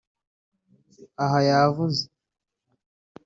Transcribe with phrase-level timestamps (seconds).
[1.23, 2.03] Aha yavuze